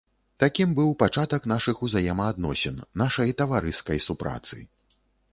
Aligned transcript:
Такім 0.43 0.69
быў 0.77 0.93
пачатак 1.01 1.43
нашых 1.51 1.83
узаемаадносін, 1.87 2.79
нашай 3.01 3.35
таварыскай 3.41 4.01
супрацы. 4.07 4.57